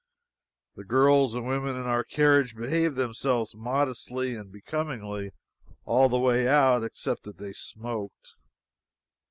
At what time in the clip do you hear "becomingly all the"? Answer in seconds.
4.51-6.17